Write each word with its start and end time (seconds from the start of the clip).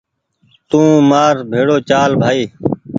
تو 0.69 0.81
مآر 1.09 1.35
بهڙو 1.49 1.77
چال 1.89 2.11
بهائي 2.19 2.43